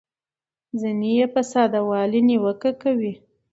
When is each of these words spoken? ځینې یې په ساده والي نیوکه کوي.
ځینې 0.79 1.09
یې 1.17 1.25
په 1.33 1.41
ساده 1.51 1.79
والي 1.89 2.21
نیوکه 2.27 2.71
کوي. 2.81 3.13